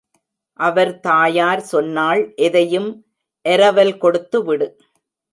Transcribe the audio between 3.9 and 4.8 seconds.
கொடுத்துவிடு.